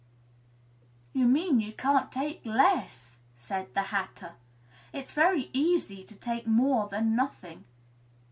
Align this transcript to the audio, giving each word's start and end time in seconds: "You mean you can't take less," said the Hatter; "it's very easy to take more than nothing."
"You 1.13 1.27
mean 1.27 1.59
you 1.59 1.73
can't 1.73 2.11
take 2.11 2.43
less," 2.43 3.17
said 3.37 3.71
the 3.75 3.83
Hatter; 3.83 4.33
"it's 4.91 5.13
very 5.13 5.51
easy 5.53 6.03
to 6.03 6.15
take 6.15 6.47
more 6.47 6.87
than 6.89 7.15
nothing." 7.15 7.65